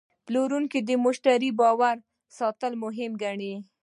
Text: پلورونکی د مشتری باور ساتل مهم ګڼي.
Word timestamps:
پلورونکی 0.25 0.79
د 0.89 0.91
مشتری 1.05 1.51
باور 1.59 1.95
ساتل 2.39 2.73
مهم 2.83 3.11
ګڼي. 3.23 3.53